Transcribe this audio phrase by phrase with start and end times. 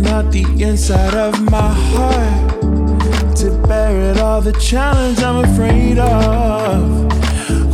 [0.00, 5.98] Not out the inside of my heart to bear it all the challenge I'm afraid
[5.98, 7.12] of.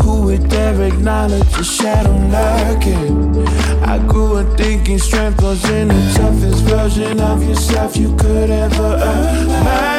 [0.03, 3.47] Who would dare acknowledge the shadow lurking?
[3.85, 8.97] I grew up thinking strength was in the toughest version of yourself you could ever
[8.97, 9.99] imagine.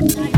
[0.00, 0.29] Bye.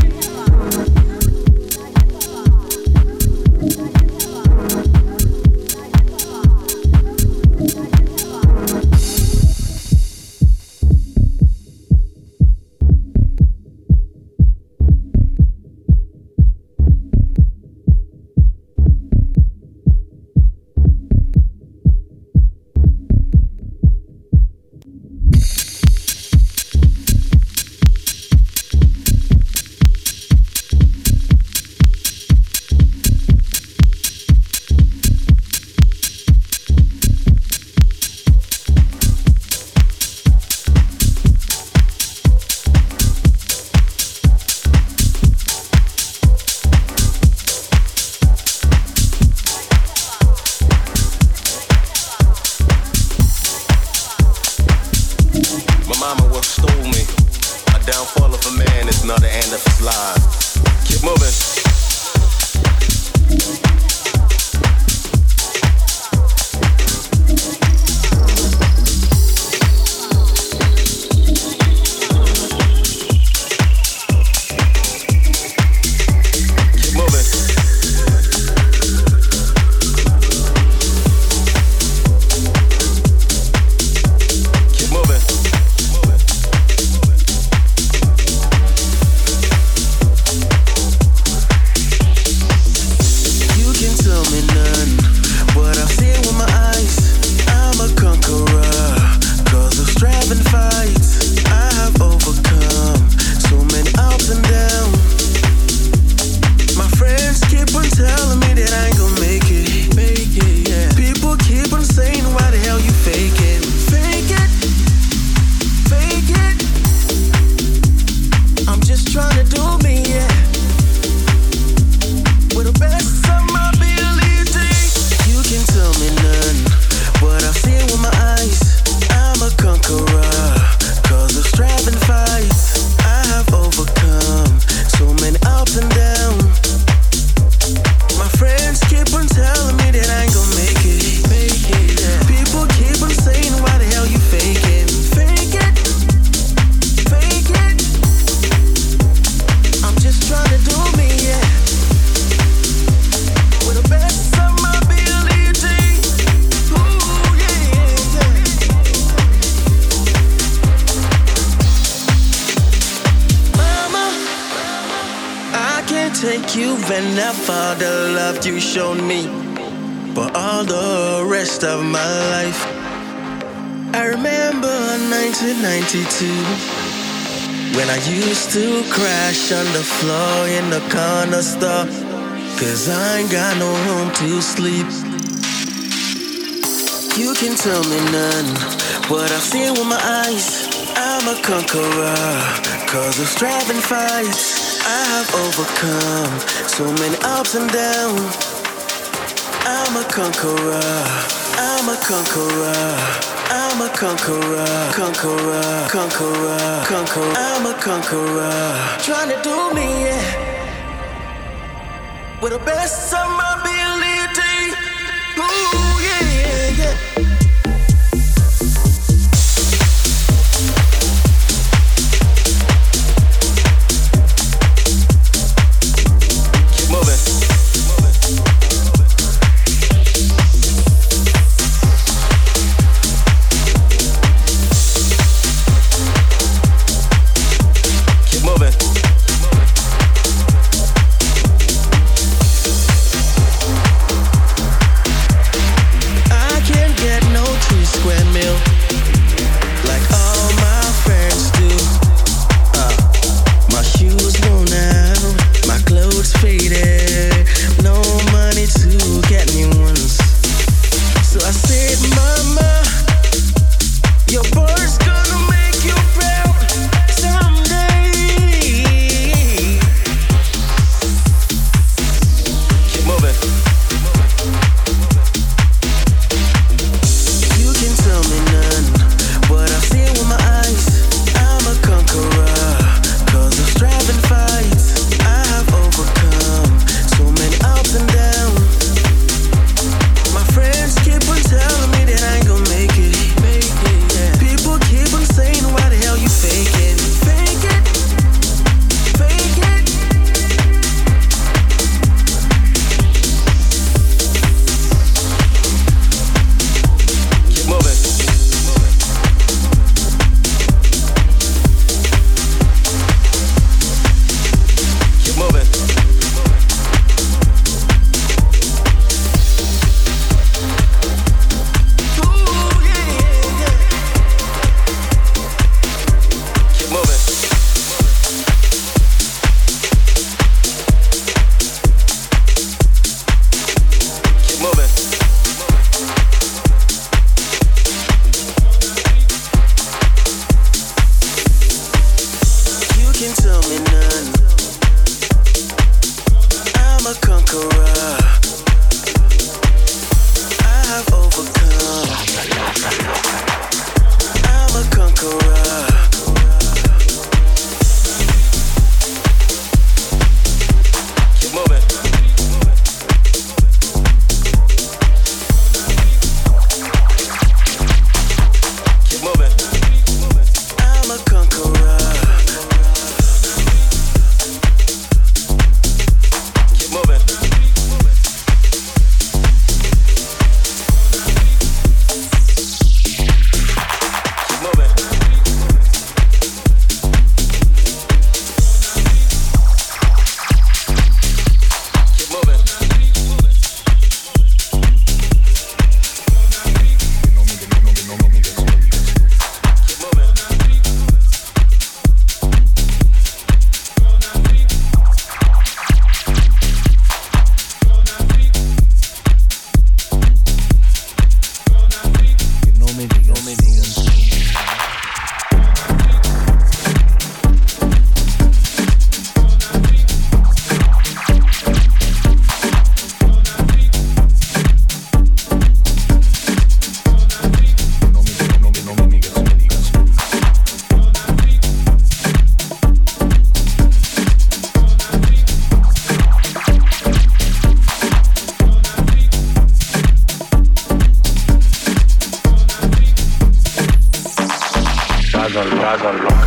[445.93, 446.42] I don't know.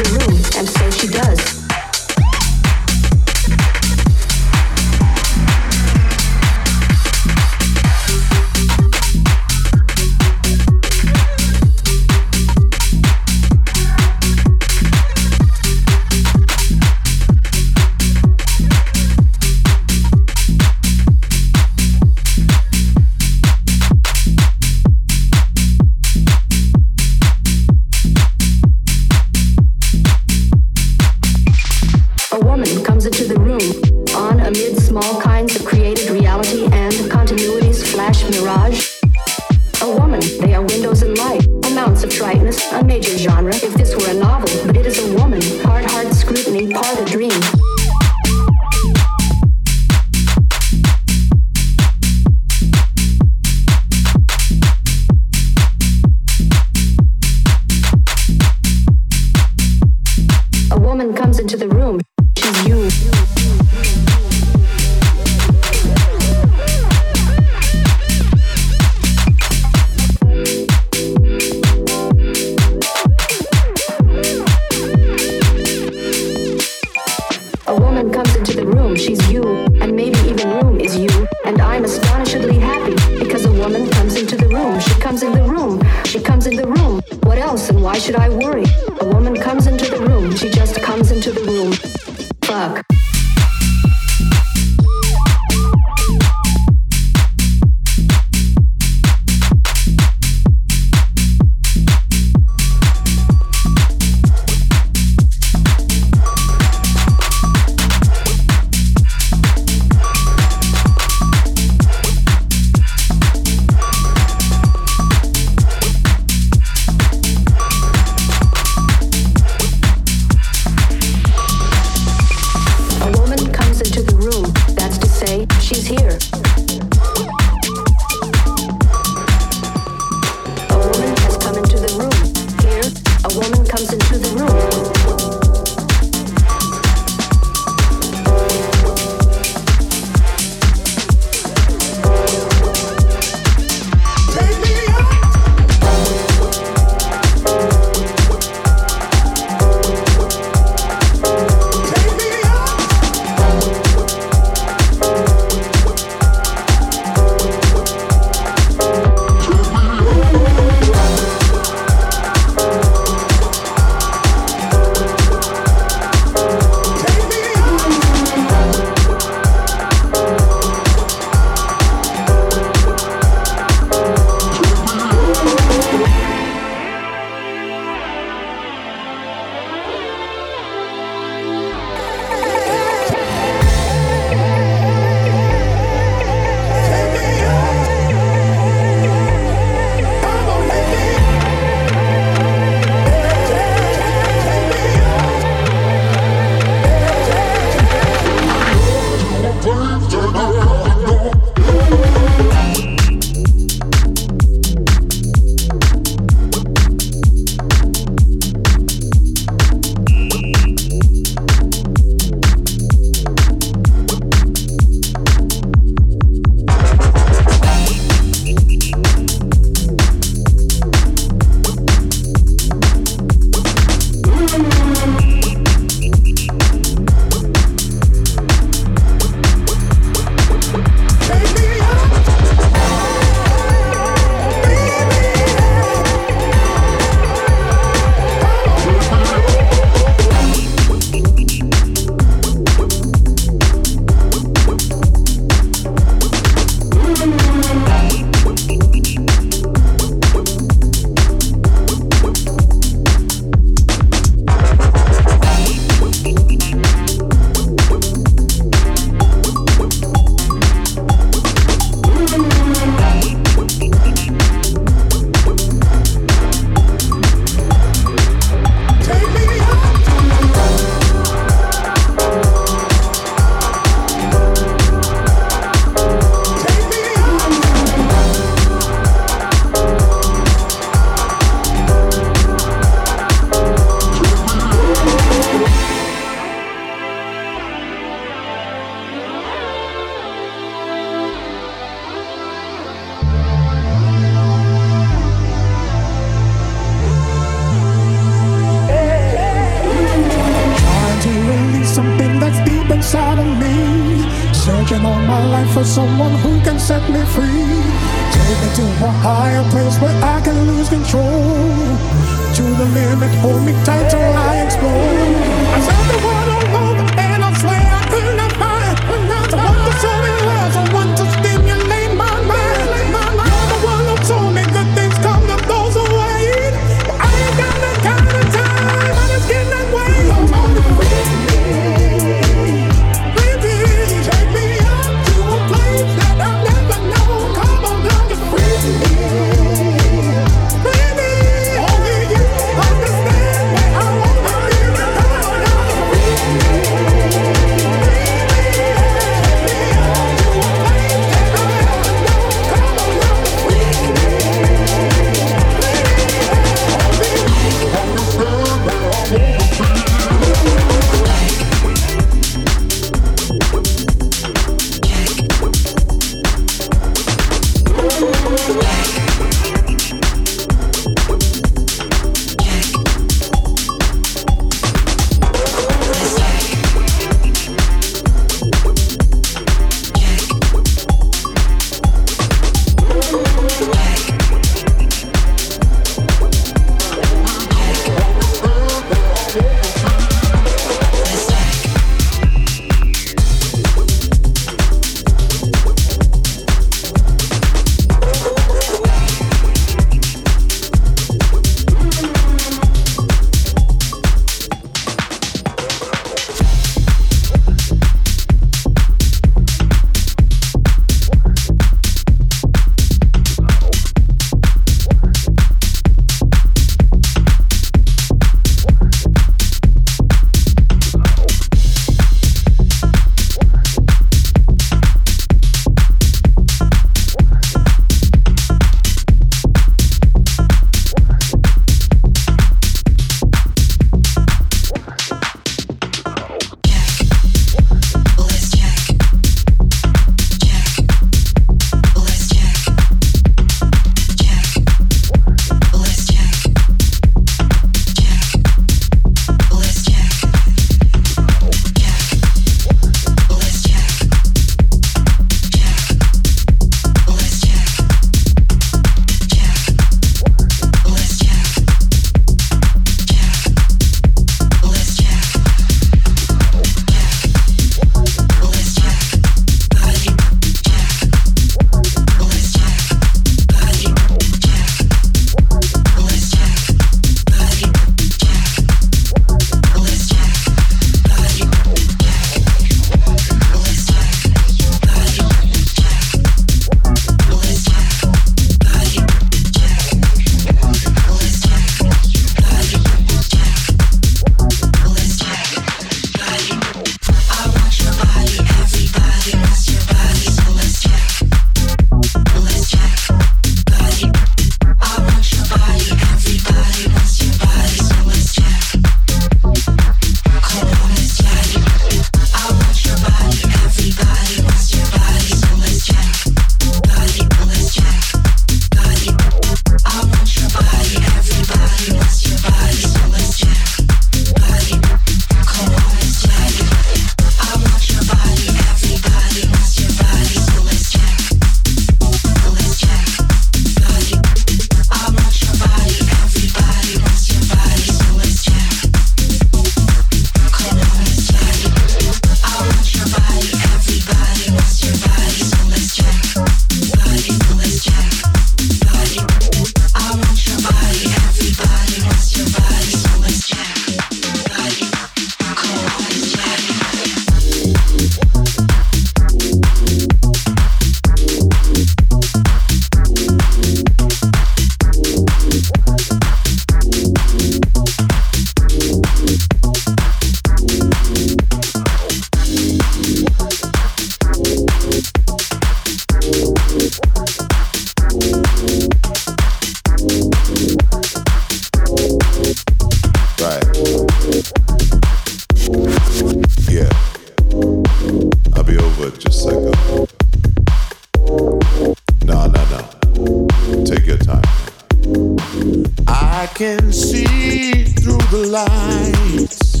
[596.80, 600.00] can see through the lights.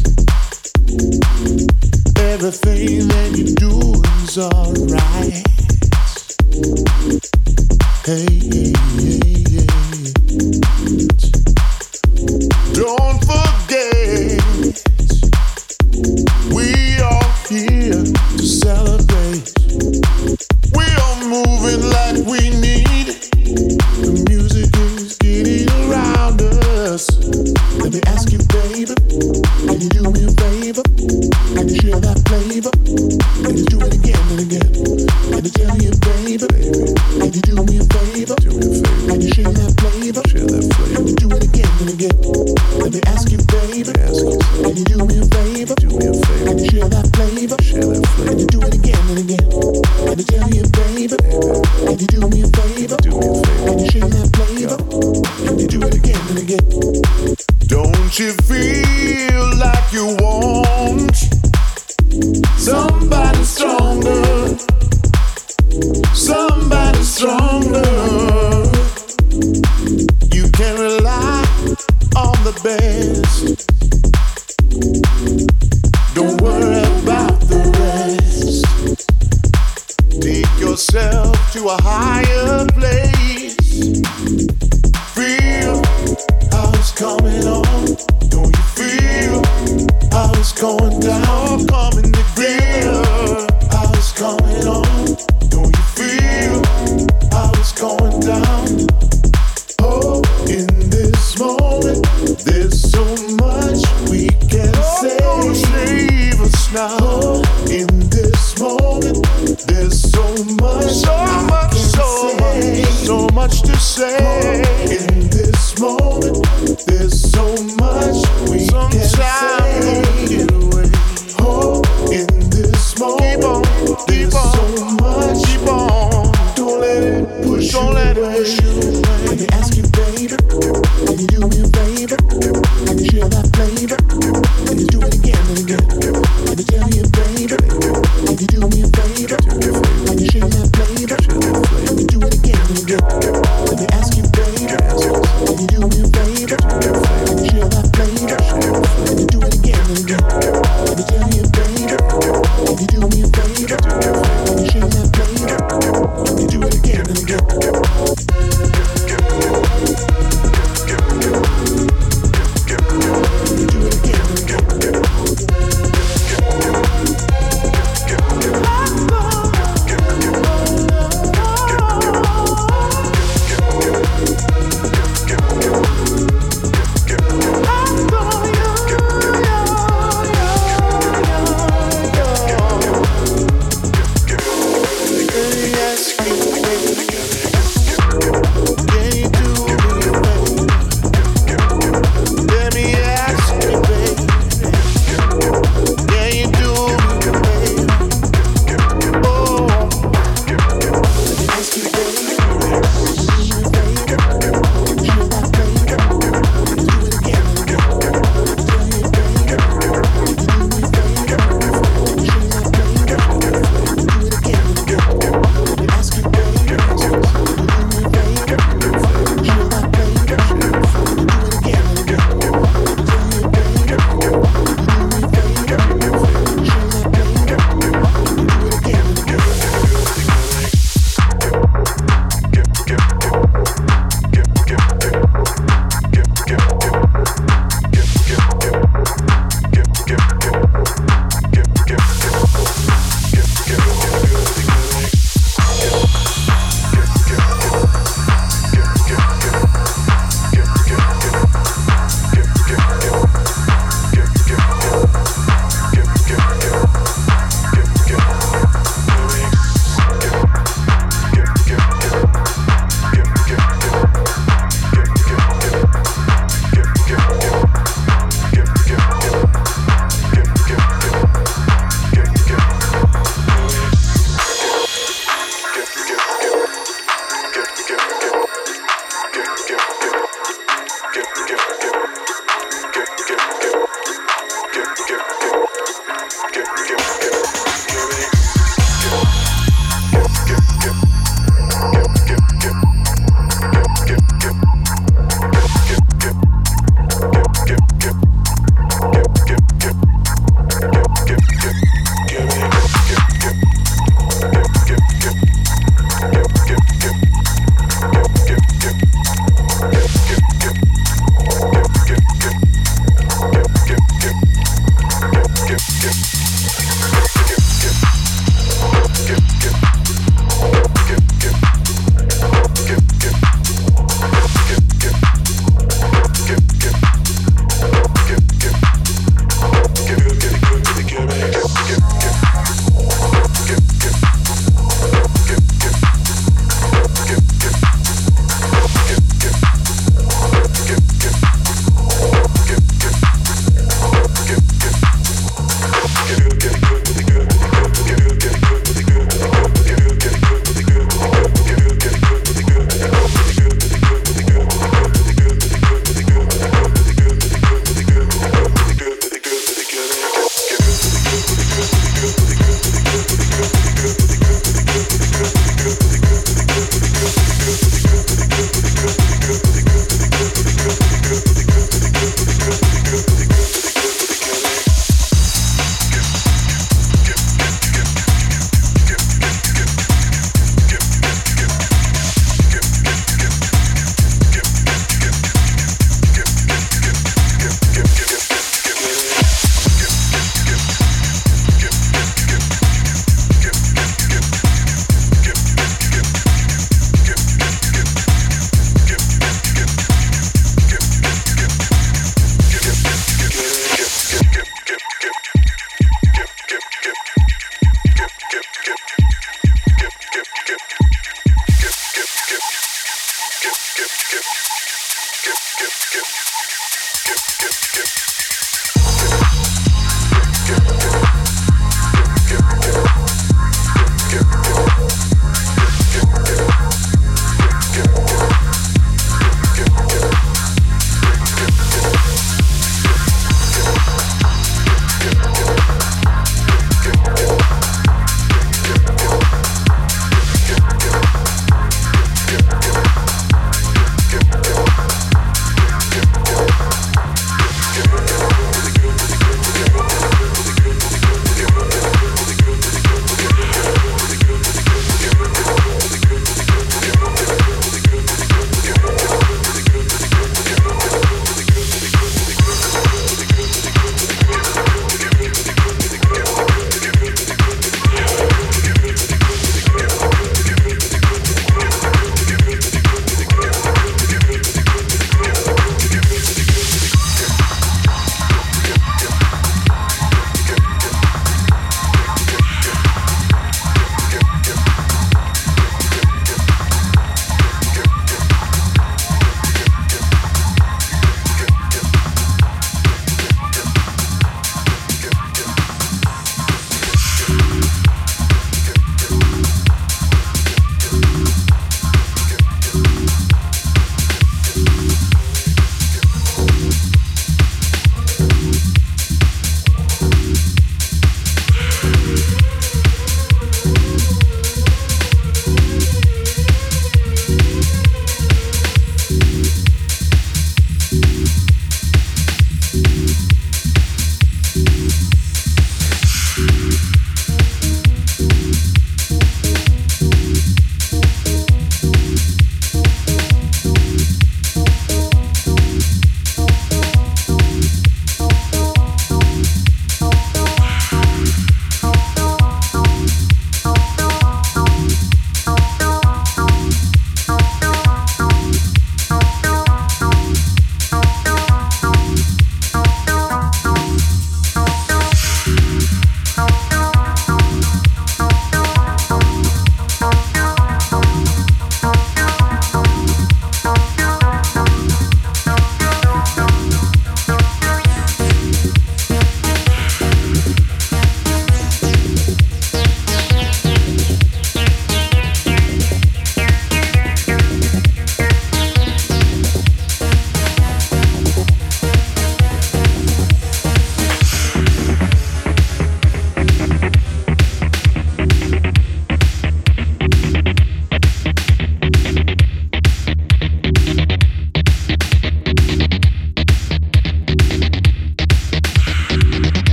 [2.18, 5.44] Everything that you do is alright.
[8.06, 9.44] Hey, hey, hey,
[10.74, 10.79] hey.